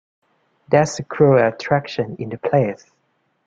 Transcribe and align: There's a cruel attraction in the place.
There's 0.67 0.97
a 0.97 1.03
cruel 1.03 1.37
attraction 1.47 2.15
in 2.17 2.29
the 2.29 2.39
place. 2.39 2.89